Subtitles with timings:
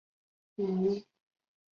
[0.55, 1.05] 武勒热扎克。